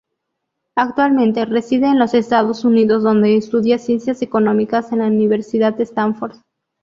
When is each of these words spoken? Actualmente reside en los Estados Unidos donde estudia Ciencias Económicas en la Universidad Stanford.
Actualmente 0.75 1.45
reside 1.45 1.85
en 1.89 1.99
los 1.99 2.15
Estados 2.15 2.65
Unidos 2.65 3.03
donde 3.03 3.37
estudia 3.37 3.77
Ciencias 3.77 4.23
Económicas 4.23 4.91
en 4.91 4.97
la 4.97 5.05
Universidad 5.05 5.79
Stanford. 5.79 6.37